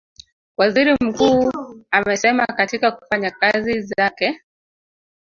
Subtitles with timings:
[0.57, 1.51] Waziri Mkuu
[1.91, 4.41] amesema katika kufanya kazi zake